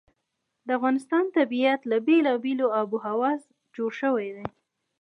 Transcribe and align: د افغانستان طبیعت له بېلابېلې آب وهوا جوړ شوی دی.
د 0.65 0.67
افغانستان 0.77 1.25
طبیعت 1.37 1.81
له 1.91 1.97
بېلابېلې 2.07 2.67
آب 2.79 2.89
وهوا 2.93 3.31
جوړ 3.75 3.91
شوی 4.01 4.27
دی. 4.35 4.45